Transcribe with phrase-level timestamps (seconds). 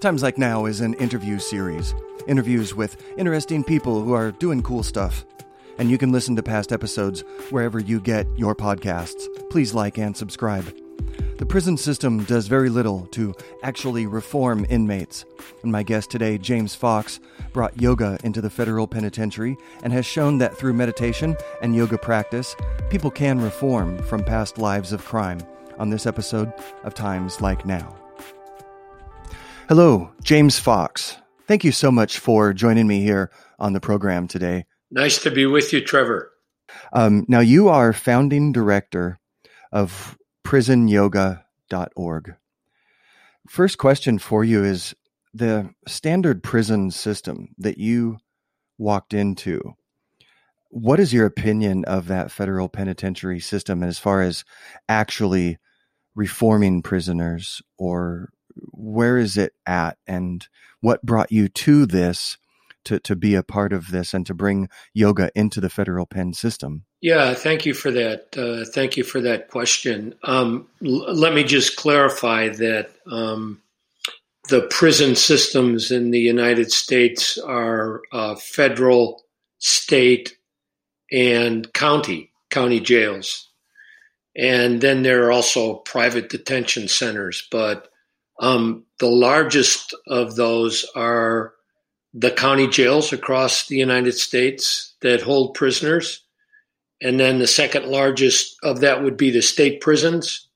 [0.00, 1.94] Times Like Now is an interview series.
[2.26, 5.26] Interviews with interesting people who are doing cool stuff.
[5.76, 9.28] And you can listen to past episodes wherever you get your podcasts.
[9.50, 10.74] Please like and subscribe.
[11.36, 15.26] The prison system does very little to actually reform inmates.
[15.62, 17.20] And my guest today, James Fox,
[17.52, 22.56] brought yoga into the federal penitentiary and has shown that through meditation and yoga practice,
[22.88, 25.40] people can reform from past lives of crime
[25.78, 26.50] on this episode
[26.84, 27.99] of Times Like Now.
[29.70, 31.16] Hello, James Fox.
[31.46, 34.64] Thank you so much for joining me here on the program today.
[34.90, 36.32] Nice to be with you, Trevor.
[36.92, 39.20] Um, now, you are founding director
[39.70, 42.34] of prisonyoga.org.
[43.48, 44.92] First question for you is
[45.32, 48.18] the standard prison system that you
[48.76, 49.76] walked into.
[50.70, 54.44] What is your opinion of that federal penitentiary system as far as
[54.88, 55.58] actually
[56.16, 58.30] reforming prisoners or
[58.72, 60.48] where is it at and
[60.80, 62.38] what brought you to this
[62.84, 66.32] to, to be a part of this and to bring yoga into the federal pen
[66.32, 66.84] system?
[67.00, 68.36] Yeah, thank you for that.
[68.36, 70.14] Uh, thank you for that question.
[70.22, 73.60] Um, l- let me just clarify that um,
[74.48, 79.22] the prison systems in the United States are uh, federal,
[79.58, 80.36] state,
[81.12, 83.48] and county county jails,
[84.36, 87.46] and then there are also private detention centers.
[87.50, 87.88] But
[88.40, 91.52] um, the largest of those are
[92.14, 96.24] the county jails across the United States that hold prisoners.
[97.02, 100.48] And then the second largest of that would be the state prisons.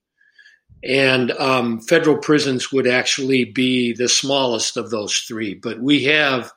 [0.82, 5.54] And um, federal prisons would actually be the smallest of those three.
[5.54, 6.52] But we have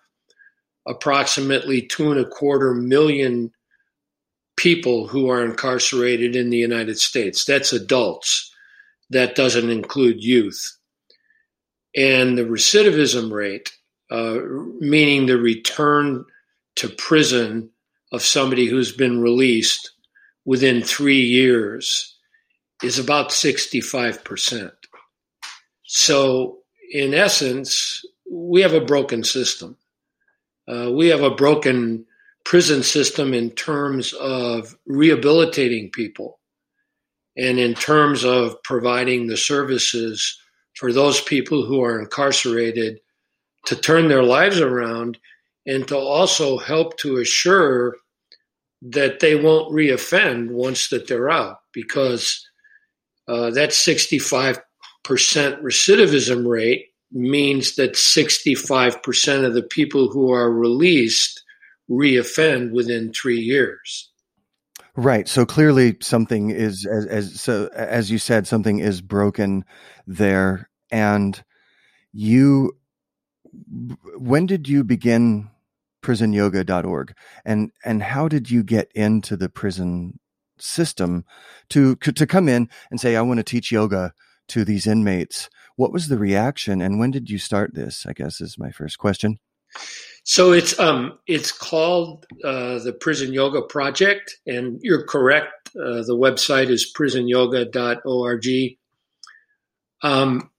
[0.87, 3.51] approximately two and a quarter million
[4.55, 7.45] people who are incarcerated in the United States.
[7.45, 8.53] That's adults.
[9.09, 10.76] That doesn't include youth
[11.97, 13.71] and the recidivism rate,
[14.11, 14.37] uh,
[14.79, 16.23] meaning the return
[16.75, 17.71] to prison
[18.11, 19.91] of somebody who's been released
[20.45, 22.15] within three years,
[22.83, 24.71] is about 65%.
[25.83, 26.59] So,
[26.91, 29.75] in essence, we have a broken system.
[30.67, 32.05] Uh, we have a broken
[32.45, 36.39] prison system in terms of rehabilitating people
[37.35, 40.39] and in terms of providing the services
[40.77, 42.99] for those people who are incarcerated
[43.65, 45.17] to turn their lives around
[45.65, 47.97] and to also help to assure
[48.81, 52.47] that they won't reoffend once that they're out because
[53.27, 54.61] uh, that 65%
[55.05, 61.43] recidivism rate means that 65% of the people who are released
[61.89, 64.06] reoffend within three years.
[64.97, 65.27] Right.
[65.27, 69.63] So clearly something is as, as so as you said something is broken
[70.07, 70.71] there.
[70.89, 71.43] And
[72.11, 72.75] you
[74.17, 75.49] when did you begin
[76.01, 77.13] prisonyoga.org
[77.45, 80.19] and and how did you get into the prison
[80.57, 81.25] system
[81.69, 84.13] to to come in and say I want to teach yoga
[84.47, 85.47] to these inmates?
[85.75, 88.97] What was the reaction and when did you start this i guess is my first
[88.97, 89.37] question
[90.27, 95.69] so it's um it's called uh, the Prison Yoga Project, and you're correct.
[95.69, 98.77] Uh, the website is prisonyoga.org.
[100.03, 100.51] Um,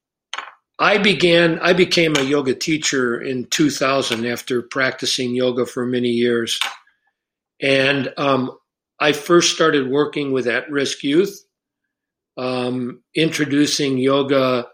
[0.79, 1.59] I began.
[1.59, 6.59] I became a yoga teacher in 2000 after practicing yoga for many years,
[7.61, 8.53] and um,
[8.99, 11.45] I first started working with at-risk youth,
[12.39, 14.67] um, introducing yoga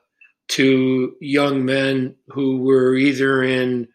[0.51, 3.89] to young men who were either in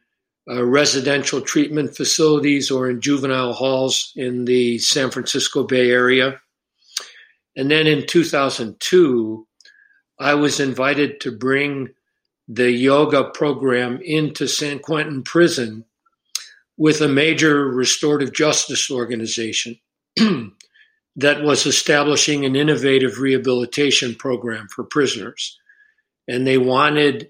[0.49, 6.41] uh, residential treatment facilities or in juvenile halls in the San Francisco Bay Area.
[7.55, 9.47] And then in 2002,
[10.19, 11.89] I was invited to bring
[12.47, 15.85] the yoga program into San Quentin Prison
[16.77, 19.79] with a major restorative justice organization
[21.15, 25.59] that was establishing an innovative rehabilitation program for prisoners.
[26.27, 27.29] And they wanted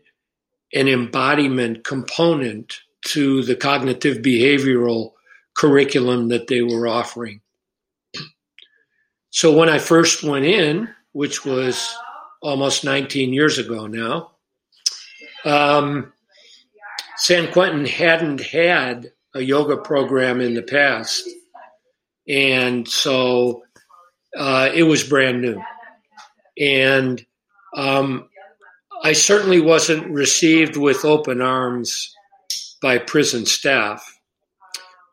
[0.73, 5.13] an embodiment component to the cognitive behavioral
[5.55, 7.41] curriculum that they were offering.
[9.31, 11.95] So when I first went in, which was
[12.41, 14.31] almost 19 years ago now,
[15.45, 16.11] um,
[17.17, 21.29] San Quentin hadn't had a yoga program in the past.
[22.27, 23.63] And so
[24.37, 25.61] uh, it was brand new.
[26.57, 27.23] And
[27.75, 28.29] um,
[29.03, 32.15] I certainly wasn't received with open arms
[32.81, 34.19] by prison staff.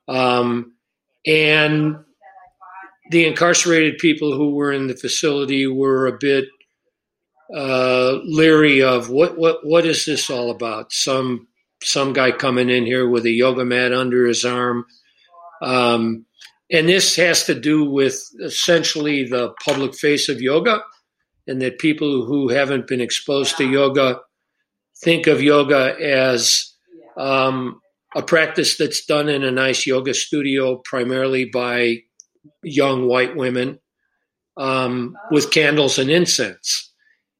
[0.09, 0.75] Um,
[1.27, 1.97] and
[3.11, 6.47] the incarcerated people who were in the facility were a bit
[7.55, 10.93] uh, leery of what what what is this all about?
[10.93, 11.47] Some
[11.83, 14.85] some guy coming in here with a yoga mat under his arm,
[15.63, 16.27] um,
[16.73, 20.83] and this has to do with essentially the public face of yoga,
[21.47, 24.21] and that people who haven't been exposed to yoga
[25.05, 26.73] think of yoga as
[27.17, 27.81] um,
[28.15, 31.99] a practice that's done in a nice yoga studio, primarily by
[32.63, 33.79] young white women
[34.57, 36.93] um, with candles and incense.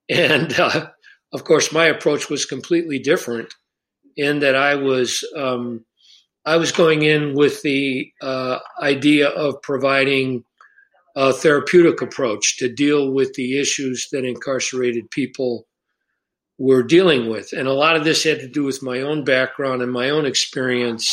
[0.09, 0.89] And uh,
[1.33, 3.53] of course, my approach was completely different
[4.17, 5.85] in that I was um,
[6.45, 10.45] I was going in with the uh, idea of providing
[11.17, 15.67] a therapeutic approach to deal with the issues that incarcerated people
[16.59, 17.53] were dealing with.
[17.53, 20.27] And a lot of this had to do with my own background and my own
[20.27, 21.13] experience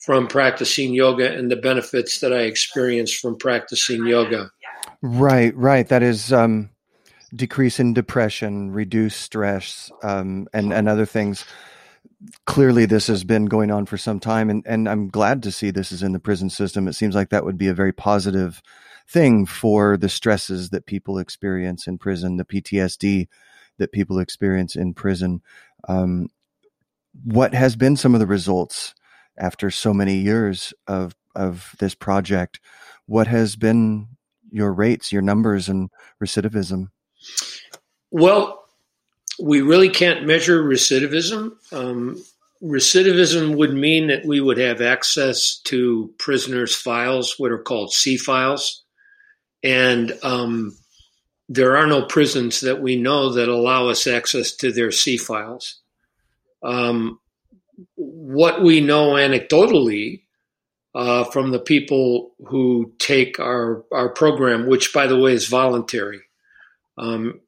[0.00, 4.50] from practicing yoga and the benefits that I experienced from practicing yoga.
[5.02, 5.86] Right, right.
[5.88, 6.70] That is um,
[7.34, 11.44] decrease in depression, reduce stress, um, and and other things.
[12.44, 15.70] Clearly, this has been going on for some time, and and I'm glad to see
[15.70, 16.88] this is in the prison system.
[16.88, 18.62] It seems like that would be a very positive
[19.08, 23.28] thing for the stresses that people experience in prison, the PTSD
[23.80, 25.42] that people experience in prison.
[25.88, 26.28] Um,
[27.24, 28.94] what has been some of the results
[29.36, 32.60] after so many years of of this project?
[33.06, 34.06] What has been
[34.52, 35.90] your rates, your numbers, and
[36.22, 36.90] recidivism?
[38.10, 38.64] Well,
[39.40, 41.52] we really can't measure recidivism.
[41.72, 42.22] Um,
[42.62, 48.16] recidivism would mean that we would have access to prisoners' files, what are called C
[48.16, 48.84] files.
[49.62, 50.76] And um,
[51.50, 55.80] there are no prisons that we know that allow us access to their C files.
[56.62, 57.18] Um,
[57.96, 60.22] what we know anecdotally
[60.94, 66.20] uh, from the people who take our, our program, which, by the way, is voluntary.
[66.96, 67.40] Um,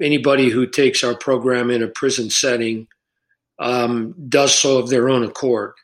[0.00, 2.88] anybody who takes our program in a prison setting
[3.60, 5.74] um, does so of their own accord.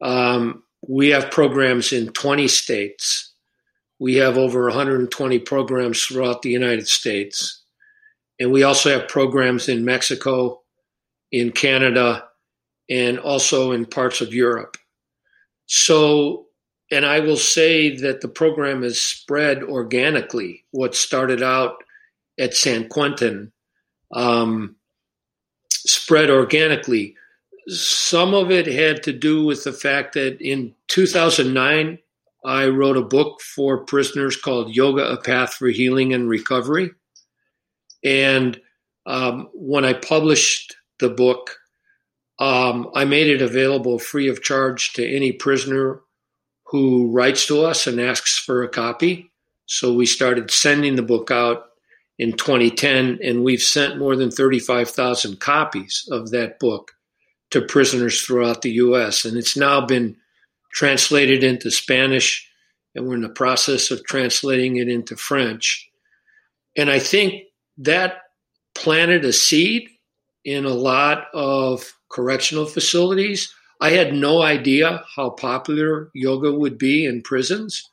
[0.00, 3.29] Um, we have programs in 20 states
[4.00, 7.62] we have over 120 programs throughout the United States.
[8.40, 10.62] And we also have programs in Mexico,
[11.30, 12.24] in Canada,
[12.88, 14.78] and also in parts of Europe.
[15.66, 16.46] So,
[16.90, 20.64] and I will say that the program has spread organically.
[20.70, 21.84] What started out
[22.38, 23.52] at San Quentin
[24.12, 24.76] um,
[25.68, 27.16] spread organically.
[27.68, 31.98] Some of it had to do with the fact that in 2009,
[32.44, 36.90] I wrote a book for prisoners called Yoga, A Path for Healing and Recovery.
[38.02, 38.60] And
[39.06, 41.56] um, when I published the book,
[42.38, 46.00] um, I made it available free of charge to any prisoner
[46.64, 49.30] who writes to us and asks for a copy.
[49.66, 51.64] So we started sending the book out
[52.18, 56.92] in 2010, and we've sent more than 35,000 copies of that book
[57.50, 59.24] to prisoners throughout the U.S.
[59.24, 60.16] And it's now been
[60.72, 62.48] translated into Spanish,
[62.94, 65.88] and we're in the process of translating it into French.
[66.76, 67.44] And I think
[67.78, 68.22] that
[68.74, 69.88] planted a seed
[70.44, 73.52] in a lot of correctional facilities.
[73.80, 77.88] I had no idea how popular yoga would be in prisons,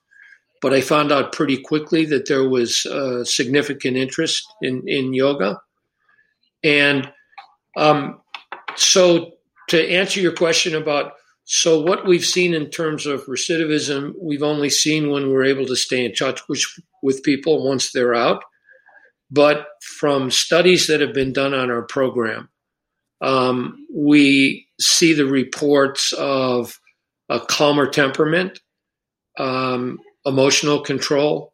[0.61, 5.61] but I found out pretty quickly that there was a significant interest in, in yoga.
[6.63, 7.11] And
[7.75, 8.21] um,
[8.75, 9.33] so,
[9.69, 11.13] to answer your question about
[11.49, 15.77] so, what we've seen in terms of recidivism, we've only seen when we're able to
[15.77, 16.61] stay in touch with,
[17.01, 18.43] with people once they're out.
[19.31, 22.49] But from studies that have been done on our program,
[23.21, 26.81] um, we see the reports of
[27.29, 28.59] a calmer temperament,
[29.39, 31.53] um, emotional control,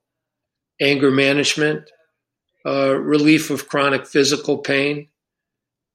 [0.81, 1.91] anger management,
[2.65, 5.09] uh, relief of chronic physical pain.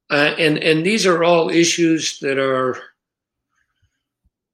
[0.09, 2.77] Uh, and, and these are all issues that are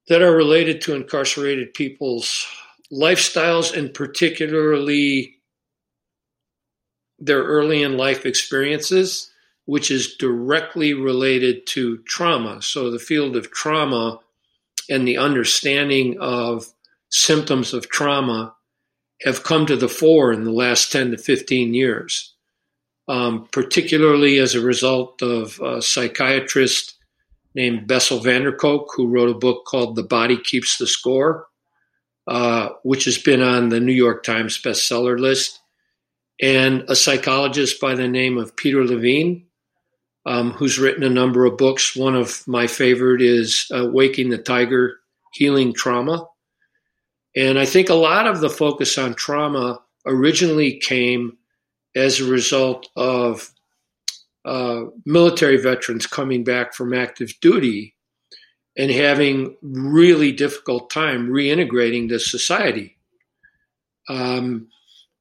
[0.07, 2.45] that are related to incarcerated people's
[2.91, 5.35] lifestyles and particularly
[7.17, 9.31] their early in life experiences,
[9.65, 12.61] which is directly related to trauma.
[12.61, 14.19] So, the field of trauma
[14.89, 16.71] and the understanding of
[17.09, 18.53] symptoms of trauma
[19.23, 22.33] have come to the fore in the last 10 to 15 years,
[23.07, 26.94] um, particularly as a result of a psychiatrist
[27.55, 31.47] named Bessel van der Kolk, who wrote a book called The Body Keeps the Score,
[32.27, 35.61] uh, which has been on the New York Times bestseller list,
[36.41, 39.47] and a psychologist by the name of Peter Levine,
[40.25, 41.95] um, who's written a number of books.
[41.95, 44.97] One of my favorite is uh, Waking the Tiger
[45.33, 46.27] Healing Trauma.
[47.35, 51.37] And I think a lot of the focus on trauma originally came
[51.95, 53.51] as a result of
[54.45, 57.95] uh, military veterans coming back from active duty
[58.77, 62.97] and having really difficult time reintegrating to society.
[64.07, 64.67] Um,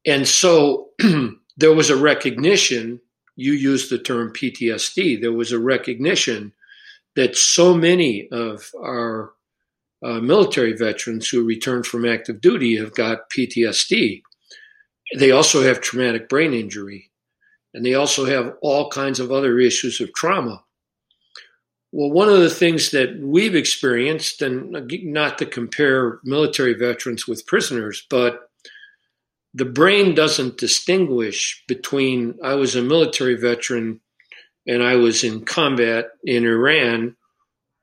[0.07, 0.91] and so
[1.57, 3.01] there was a recognition,
[3.37, 6.53] you used the term PTSD, there was a recognition
[7.17, 9.33] that so many of our
[10.05, 14.23] uh, military veterans who returned from active duty have got PTSD.
[15.17, 17.11] They also have traumatic brain injury,
[17.75, 20.63] and they also have all kinds of other issues of trauma.
[21.93, 24.73] Well, one of the things that we've experienced, and
[25.05, 28.49] not to compare military veterans with prisoners, but
[29.53, 34.01] the brain doesn't distinguish between I was a military veteran
[34.67, 37.15] and I was in combat in Iran,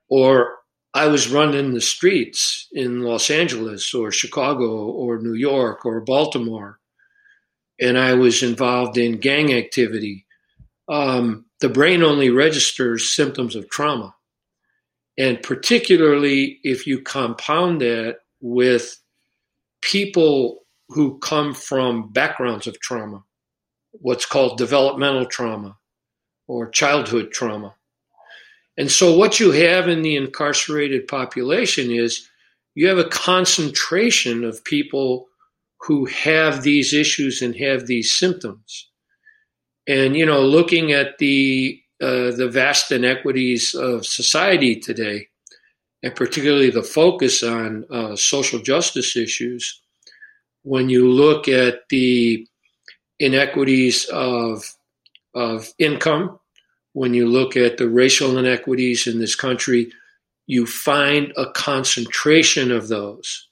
[0.10, 0.58] or
[0.94, 6.81] I was running the streets in Los Angeles or Chicago or New York or Baltimore,
[7.82, 10.26] and I was involved in gang activity.
[10.88, 14.16] Um, the brain only registers symptoms of trauma.
[15.18, 18.98] And particularly if you compound that with
[19.82, 20.60] people
[20.90, 23.24] who come from backgrounds of trauma,
[23.92, 25.78] what's called developmental trauma
[26.48, 27.76] or childhood trauma.
[28.78, 32.28] And so, what you have in the incarcerated population is
[32.74, 35.28] you have a concentration of people
[35.84, 38.90] who have these issues and have these symptoms.
[39.88, 45.28] And you know, looking at the uh, the vast inequities of society today,
[46.04, 49.82] and particularly the focus on uh, social justice issues,
[50.64, 52.48] when you look at the
[53.20, 54.64] inequities of
[55.34, 56.40] of income,
[56.94, 59.92] when you look at the racial inequities in this country,
[60.46, 63.48] you find a concentration of those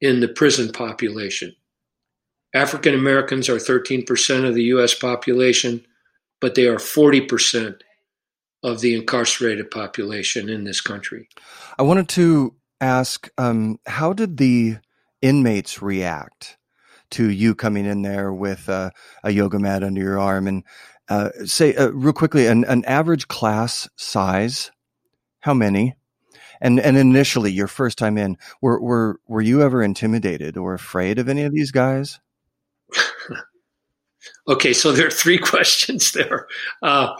[0.00, 1.54] in the prison population.
[2.54, 5.84] African Americans are 13% of the US population,
[6.40, 7.80] but they are 40%
[8.62, 11.28] of the incarcerated population in this country.
[11.78, 14.76] I wanted to ask um, how did the
[15.22, 16.58] inmates react
[17.10, 18.90] to you coming in there with uh,
[19.22, 20.46] a yoga mat under your arm?
[20.46, 20.64] And
[21.08, 24.70] uh, say uh, real quickly an, an average class size
[25.40, 25.94] how many?
[26.60, 31.18] And and initially your first time in were were were you ever intimidated or afraid
[31.18, 32.20] of any of these guys
[34.48, 36.46] okay, so there are three questions there.
[36.82, 37.14] Uh,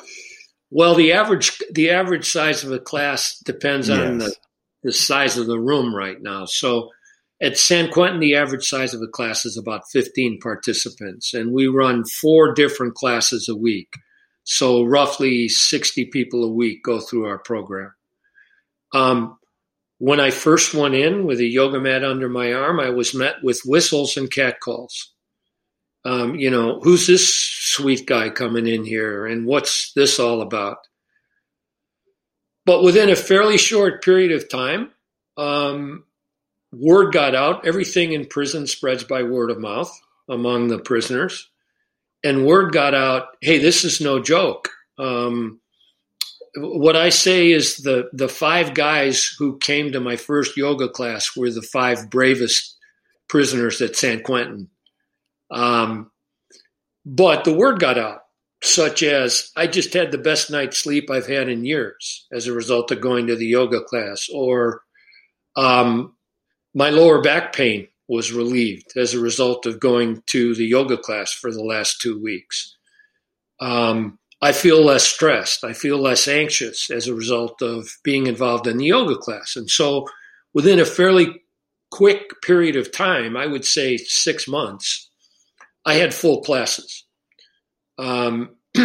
[0.70, 3.98] well, the average the average size of a class depends yes.
[3.98, 4.34] on the,
[4.82, 6.44] the size of the room right now.
[6.44, 6.90] So
[7.42, 11.66] at San Quentin, the average size of a class is about 15 participants, and we
[11.66, 13.94] run four different classes a week.
[14.44, 17.92] So roughly 60 people a week go through our program.
[18.92, 19.38] Um,
[19.98, 23.36] when I first went in with a yoga mat under my arm, I was met
[23.42, 25.12] with whistles and catcalls
[26.04, 30.78] um, you know, who's this sweet guy coming in here and what's this all about?
[32.64, 34.90] But within a fairly short period of time,
[35.37, 36.04] um,
[36.73, 37.66] word got out.
[37.66, 39.90] Everything in prison spreads by word of mouth
[40.28, 41.49] among the prisoners.
[42.23, 44.71] And word got out hey, this is no joke.
[44.99, 45.61] Um,
[46.57, 51.37] what I say is the, the five guys who came to my first yoga class
[51.37, 52.76] were the five bravest
[53.28, 54.69] prisoners at San Quentin.
[55.50, 56.11] Um,
[57.04, 58.21] but the word got out,
[58.62, 62.52] such as I just had the best night's sleep I've had in years as a
[62.52, 64.83] result of going to the yoga class, or
[65.57, 66.16] um,
[66.75, 71.33] my lower back pain was relieved as a result of going to the yoga class
[71.33, 72.76] for the last two weeks.
[73.61, 75.64] Um, I feel less stressed.
[75.64, 79.54] I feel less anxious as a result of being involved in the yoga class.
[79.54, 80.07] And so,
[80.54, 81.42] within a fairly
[81.90, 85.09] quick period of time, I would say six months,
[85.84, 87.04] I had full classes.
[87.99, 88.56] Um,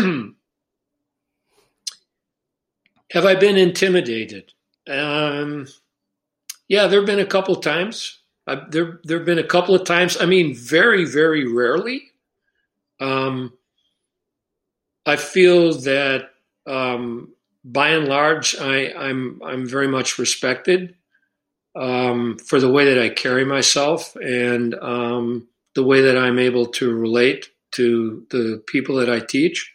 [3.11, 4.51] have I been intimidated?
[4.87, 5.67] Um,
[6.67, 8.19] yeah, there have been a couple times.
[8.47, 10.17] Uh, there, there have been a couple of times.
[10.19, 12.03] I mean, very, very rarely.
[12.99, 13.53] Um,
[15.05, 16.29] I feel that
[16.65, 17.33] um,
[17.63, 20.95] by and large, I, I'm, I'm very much respected
[21.75, 26.67] um, for the way that I carry myself, and um, the way that I'm able
[26.67, 29.71] to relate to the people that I teach.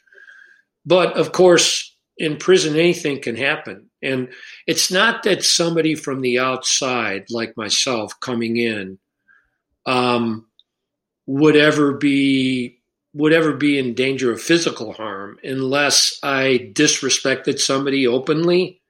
[0.86, 3.90] But of course, in prison, anything can happen.
[4.02, 4.28] And
[4.66, 8.98] it's not that somebody from the outside, like myself, coming in,
[9.86, 10.46] um,
[11.26, 12.78] would ever be
[13.12, 18.80] would ever be in danger of physical harm unless I disrespected somebody openly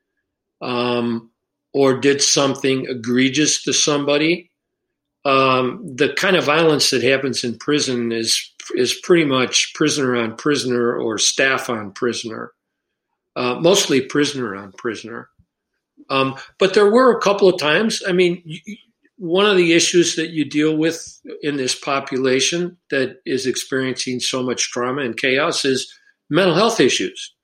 [0.61, 1.31] um,
[1.73, 4.50] or did something egregious to somebody
[5.25, 10.37] um, the kind of violence that happens in prison is is pretty much prisoner on
[10.37, 12.53] prisoner or staff on prisoner,
[13.37, 15.29] uh, mostly prisoner on prisoner.
[16.09, 18.03] Um, but there were a couple of times.
[18.07, 18.43] I mean,
[19.17, 24.43] one of the issues that you deal with in this population that is experiencing so
[24.43, 25.93] much trauma and chaos is
[26.31, 27.35] mental health issues.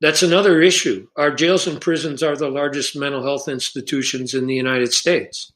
[0.00, 1.06] That's another issue.
[1.16, 5.52] Our jails and prisons are the largest mental health institutions in the United States.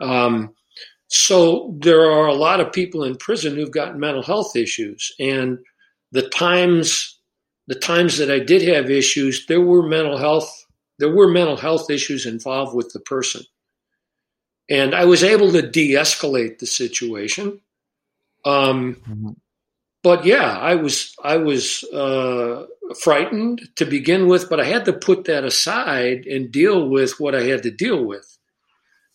[0.00, 0.54] Um,
[1.08, 5.58] so there are a lot of people in prison who've got mental health issues, and
[6.12, 7.18] the times
[7.66, 10.50] the times that I did have issues, there were mental health
[10.98, 13.42] there were mental health issues involved with the person.
[14.68, 17.60] And I was able to de escalate the situation.
[18.44, 19.30] Um, mm-hmm.
[20.02, 22.66] But yeah, I was I was uh,
[23.00, 27.34] frightened to begin with, but I had to put that aside and deal with what
[27.34, 28.37] I had to deal with.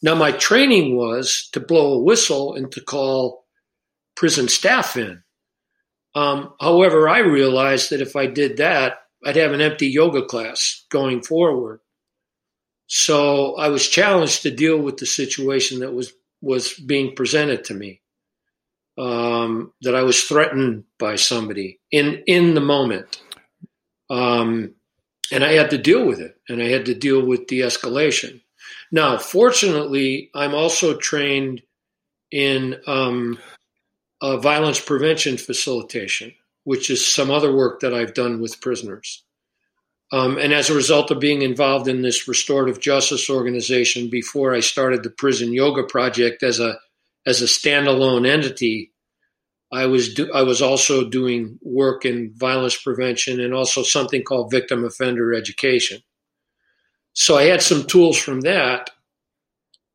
[0.03, 3.45] Now, my training was to blow a whistle and to call
[4.15, 5.23] prison staff in.
[6.13, 10.85] Um, however, I realized that if I did that, I'd have an empty yoga class
[10.91, 11.79] going forward.
[12.87, 17.73] So I was challenged to deal with the situation that was was being presented to
[17.73, 18.01] me.
[18.97, 23.23] Um, that I was threatened by somebody in in the moment,
[24.09, 24.75] um,
[25.31, 28.42] and I had to deal with it, and I had to deal with the escalation.
[28.93, 31.63] Now, fortunately, I'm also trained
[32.29, 33.39] in um,
[34.21, 39.23] violence prevention facilitation, which is some other work that I've done with prisoners.
[40.11, 44.59] Um, and as a result of being involved in this restorative justice organization before I
[44.59, 46.77] started the prison yoga project as a
[47.25, 48.91] as a standalone entity,
[49.71, 54.51] I was do, I was also doing work in violence prevention and also something called
[54.51, 56.03] victim offender education.
[57.13, 58.89] So I had some tools from that,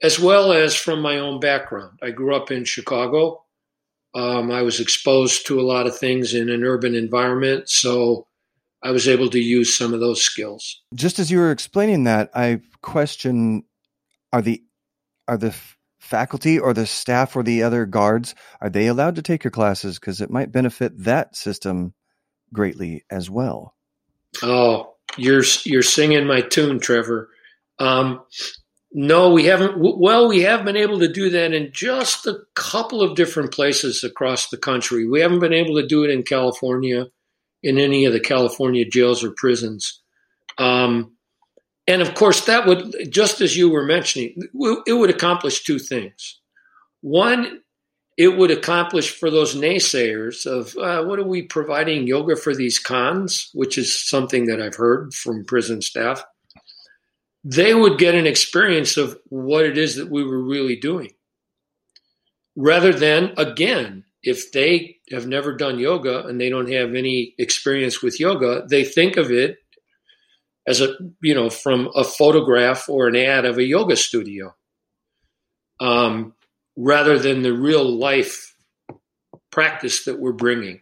[0.02, 1.98] as well as from my own background.
[2.02, 3.44] I grew up in Chicago.
[4.14, 8.26] Um, I was exposed to a lot of things in an urban environment, so
[8.82, 10.80] I was able to use some of those skills.
[10.94, 13.64] Just as you were explaining that, I question:
[14.32, 14.62] Are the
[15.26, 15.54] are the
[15.98, 19.98] faculty or the staff or the other guards are they allowed to take your classes
[19.98, 21.92] because it might benefit that system
[22.52, 23.74] greatly as well?
[24.42, 27.30] Oh, you're you're singing my tune, Trevor.
[27.78, 28.20] Um,
[28.92, 29.74] no, we haven't.
[29.78, 34.02] Well, we have been able to do that in just a couple of different places
[34.02, 35.06] across the country.
[35.06, 37.06] We haven't been able to do it in California
[37.62, 40.00] in any of the California jails or prisons.
[40.58, 41.16] Um,
[41.86, 44.34] and of course, that would, just as you were mentioning,
[44.86, 46.40] it would accomplish two things.
[47.00, 47.60] One,
[48.18, 52.80] it would accomplish for those naysayers of uh, what are we providing yoga for these
[52.80, 56.24] cons, which is something that I've heard from prison staff.
[57.44, 61.12] They would get an experience of what it is that we were really doing.
[62.56, 68.02] Rather than, again, if they have never done yoga and they don't have any experience
[68.02, 69.58] with yoga, they think of it
[70.66, 74.54] as a you know from a photograph or an ad of a yoga studio,
[75.80, 76.34] um,
[76.78, 78.54] rather than the real life
[79.50, 80.80] practice that we're bringing.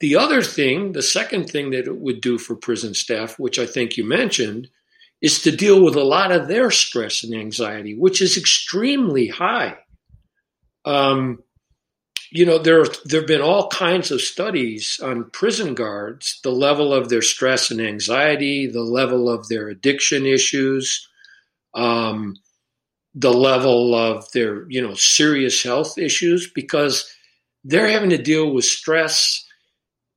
[0.00, 3.64] The other thing, the second thing that it would do for prison staff, which I
[3.64, 4.68] think you mentioned,
[5.22, 9.78] is to deal with a lot of their stress and anxiety, which is extremely high.
[10.84, 11.42] Um,
[12.30, 16.92] you know there there have been all kinds of studies on prison guards the level
[16.92, 21.08] of their stress and anxiety the level of their addiction issues
[21.74, 22.34] um,
[23.16, 27.12] the level of their you know serious health issues because
[27.64, 29.44] they're having to deal with stress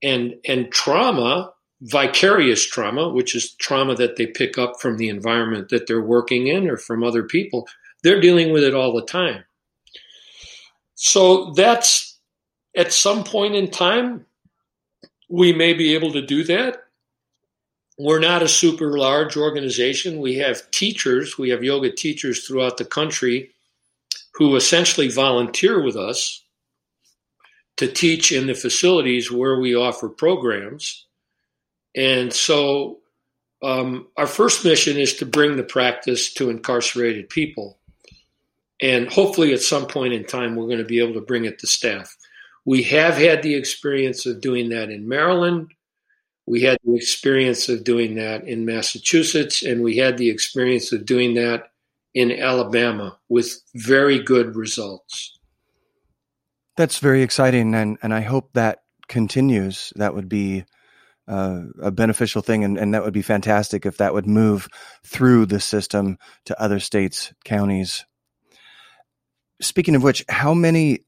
[0.04, 5.70] and and trauma vicarious trauma which is trauma that they pick up from the environment
[5.70, 7.68] that they're working in or from other people
[8.04, 9.44] they're dealing with it all the time
[10.96, 12.10] so that's
[12.76, 14.26] at some point in time,
[15.30, 16.84] we may be able to do that.
[18.00, 20.22] We're not a super large organization.
[20.22, 23.52] We have teachers, we have yoga teachers throughout the country
[24.36, 26.42] who essentially volunteer with us
[27.76, 31.08] to teach in the facilities where we offer programs.
[31.94, 33.00] And so
[33.62, 37.80] um, our first mission is to bring the practice to incarcerated people.
[38.82, 41.60] And hopefully, at some point in time, we're going to be able to bring it
[41.60, 42.16] to staff.
[42.64, 45.74] We have had the experience of doing that in Maryland.
[46.50, 51.06] We had the experience of doing that in Massachusetts, and we had the experience of
[51.06, 51.70] doing that
[52.16, 55.38] in Alabama with very good results.
[56.76, 59.94] That's very exciting, and, and I hope that continues.
[59.96, 60.66] That would be
[61.28, 64.68] uh, a beneficial thing, and, and that would be fantastic if that would move
[65.06, 68.06] through the system to other states, counties.
[69.62, 71.06] Speaking of which, how many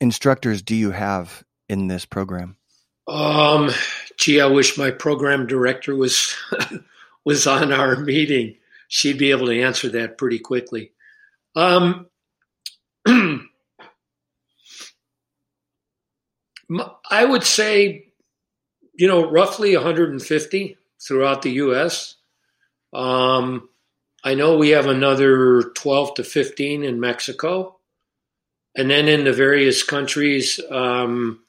[0.00, 2.56] instructors do you have in this program?
[3.08, 3.70] Um,
[4.18, 6.34] gee, I wish my program director was
[7.24, 8.56] was on our meeting.
[8.88, 10.92] She'd be able to answer that pretty quickly.
[11.54, 12.06] Um,
[17.10, 18.08] I would say,
[18.94, 22.16] you know, roughly 150 throughout the U.S.
[22.92, 23.68] Um,
[24.24, 27.76] I know we have another 12 to 15 in Mexico.
[28.76, 31.42] And then in the various countries, um,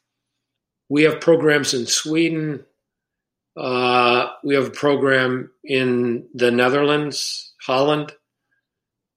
[0.89, 2.65] we have programs in Sweden.
[3.56, 8.12] Uh, we have a program in the Netherlands, Holland.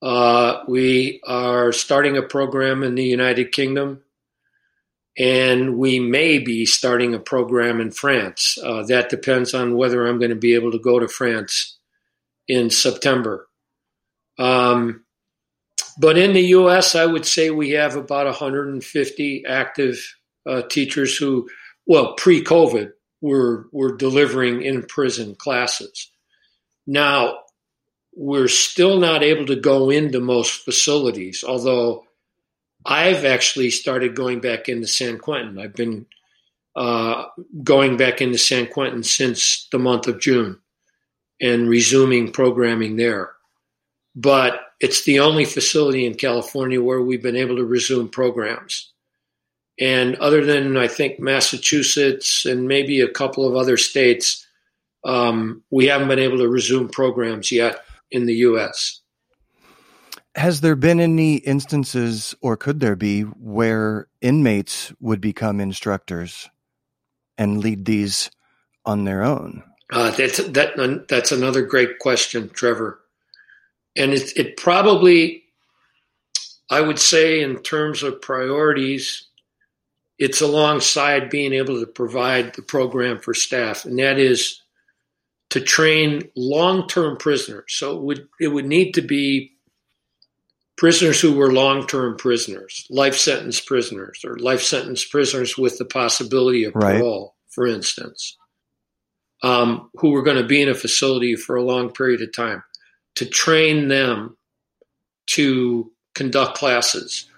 [0.02, 4.02] Uh, we are starting a program in the United Kingdom.
[5.18, 8.56] And we may be starting a program in France.
[8.62, 11.78] Uh, that depends on whether I'm going to be able to go to France
[12.48, 13.46] in September.
[14.38, 15.04] Um,
[15.98, 20.14] but in the U.S., I would say we have about 150 active
[20.46, 21.48] uh, teachers who,
[21.86, 26.10] well, pre-COVID, we were were delivering in prison classes.
[26.86, 27.38] Now,
[28.14, 32.04] we're still not able to go into most facilities, although
[32.84, 35.58] I've actually started going back into San Quentin.
[35.58, 36.06] I've been
[36.74, 37.26] uh,
[37.62, 40.58] going back into San Quentin since the month of June
[41.40, 43.32] and resuming programming there.
[44.14, 48.91] But it's the only facility in California where we've been able to resume programs.
[49.78, 54.46] And other than, I think, Massachusetts and maybe a couple of other states,
[55.04, 59.00] um, we haven't been able to resume programs yet in the U.S.
[60.35, 66.48] Has there been any instances, or could there be, where inmates would become instructors
[67.37, 68.30] and lead these
[68.85, 69.62] on their own?
[69.92, 73.00] Uh, that's that, that's another great question, Trevor.
[73.94, 75.42] And it, it probably,
[76.70, 79.26] I would say, in terms of priorities,
[80.22, 84.62] it's alongside being able to provide the program for staff, and that is
[85.50, 87.64] to train long-term prisoners.
[87.70, 89.50] So it would it would need to be
[90.76, 96.62] prisoners who were long-term prisoners, life sentence prisoners, or life sentence prisoners with the possibility
[96.62, 97.00] of right.
[97.00, 98.37] parole, for instance,
[99.42, 102.62] um, who were going to be in a facility for a long period of time,
[103.16, 104.37] to train them
[105.26, 107.28] to conduct classes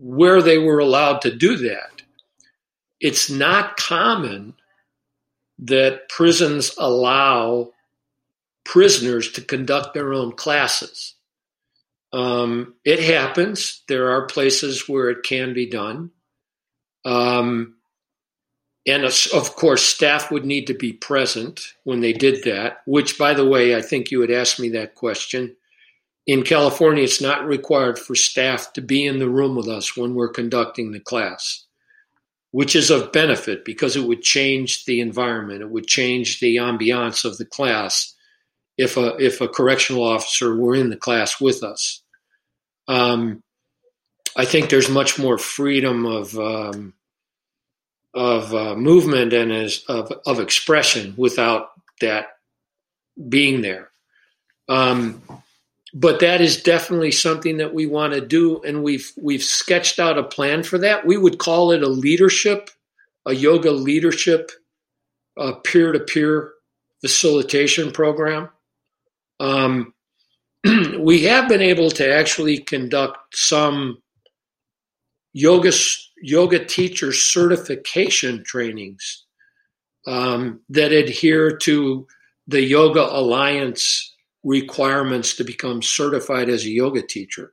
[0.00, 1.97] where they were allowed to do that.
[3.00, 4.54] It's not common
[5.60, 7.72] that prisons allow
[8.64, 11.14] prisoners to conduct their own classes.
[12.12, 13.82] Um, it happens.
[13.88, 16.10] There are places where it can be done.
[17.04, 17.74] Um,
[18.86, 23.34] and of course, staff would need to be present when they did that, which, by
[23.34, 25.56] the way, I think you had asked me that question.
[26.26, 30.14] In California, it's not required for staff to be in the room with us when
[30.14, 31.64] we're conducting the class,
[32.50, 35.62] which is of benefit because it would change the environment.
[35.62, 38.14] It would change the ambiance of the class
[38.76, 42.02] if a if a correctional officer were in the class with us.
[42.86, 43.42] Um,
[44.36, 46.94] I think there's much more freedom of um,
[48.14, 52.28] of uh, movement and as of, of expression without that
[53.28, 53.90] being there.
[54.68, 55.22] Um,
[55.94, 60.18] but that is definitely something that we want to do, and we've we've sketched out
[60.18, 61.06] a plan for that.
[61.06, 62.70] We would call it a leadership,
[63.26, 64.50] a yoga leadership,
[65.64, 66.52] peer to peer
[67.00, 68.50] facilitation program.
[69.40, 69.94] Um,
[70.98, 74.02] we have been able to actually conduct some
[75.32, 75.72] yoga
[76.20, 79.24] yoga teacher certification trainings
[80.06, 82.06] um, that adhere to
[82.46, 84.14] the Yoga Alliance
[84.48, 87.52] requirements to become certified as a yoga teacher.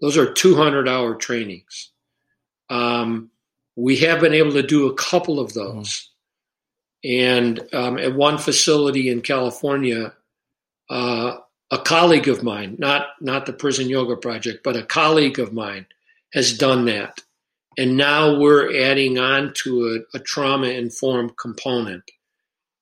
[0.00, 1.90] Those are 200 hour trainings.
[2.70, 3.30] Um,
[3.76, 6.10] we have been able to do a couple of those.
[7.04, 10.14] And um, at one facility in California,
[10.88, 11.36] uh,
[11.70, 15.86] a colleague of mine, not not the Prison Yoga Project, but a colleague of mine,
[16.32, 17.20] has done that,
[17.76, 22.10] and now we're adding on to a, a trauma informed component.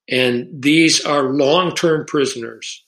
[0.08, 2.84] And these are long term prisoners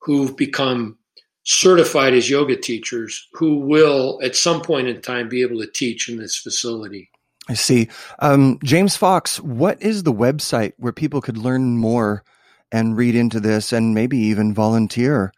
[0.00, 0.98] who've become
[1.44, 6.08] certified as yoga teachers who will, at some point in time, be able to teach
[6.08, 7.10] in this facility.
[7.48, 7.88] I see.
[8.20, 12.22] Um, James Fox, what is the website where people could learn more
[12.70, 15.32] and read into this and maybe even volunteer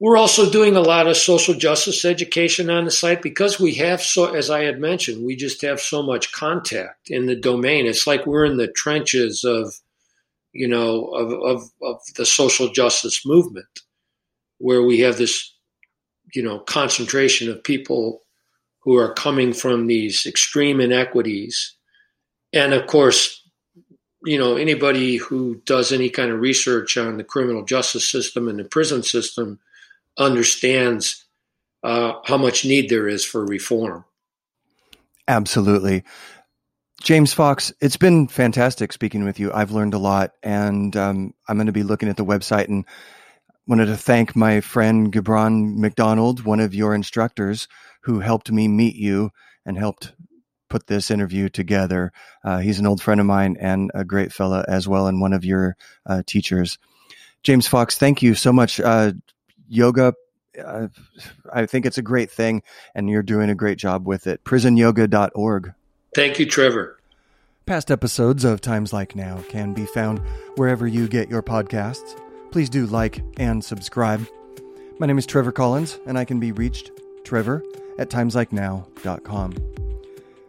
[0.00, 4.00] we're also doing a lot of social justice education on the site because we have
[4.00, 7.84] so, as I had mentioned, we just have so much contact in the domain.
[7.86, 9.74] It's like we're in the trenches of,
[10.52, 13.80] you know, of, of, of the social justice movement,
[14.56, 15.54] where we have this,
[16.34, 18.20] you know, concentration of people
[18.78, 21.76] who are coming from these extreme inequities.
[22.54, 23.46] And of course,
[24.24, 28.58] you know, anybody who does any kind of research on the criminal justice system and
[28.58, 29.60] the prison system
[30.18, 31.24] understands
[31.82, 34.04] uh, how much need there is for reform.
[35.28, 36.04] Absolutely.
[37.02, 39.50] James Fox, it's been fantastic speaking with you.
[39.52, 42.84] I've learned a lot, and um, I'm going to be looking at the website and
[43.66, 47.68] wanted to thank my friend Gibran McDonald, one of your instructors,
[48.02, 49.30] who helped me meet you
[49.64, 50.12] and helped
[50.68, 52.12] put this interview together.
[52.44, 55.32] Uh, he's an old friend of mine and a great fella as well, and one
[55.32, 56.78] of your uh, teachers.
[57.42, 58.78] James Fox, thank you so much.
[58.78, 59.12] Uh,
[59.70, 60.14] yoga,
[61.52, 62.62] I think it's a great thing,
[62.94, 64.44] and you're doing a great job with it.
[64.44, 65.72] PrisonYoga.org.
[66.14, 66.98] Thank you, Trevor.
[67.66, 70.20] Past episodes of Times Like Now can be found
[70.56, 72.20] wherever you get your podcasts.
[72.50, 74.26] Please do like and subscribe.
[74.98, 76.90] My name is Trevor Collins, and I can be reached,
[77.24, 77.62] Trevor,
[77.98, 79.54] at timeslikenow.com.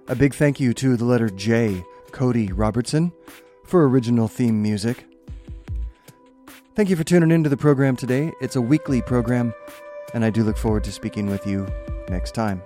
[0.07, 3.13] A big thank you to the letter J, Cody Robertson,
[3.65, 5.05] for original theme music.
[6.73, 8.31] Thank you for tuning into the program today.
[8.39, 9.53] It's a weekly program,
[10.13, 11.67] and I do look forward to speaking with you
[12.07, 12.63] next time.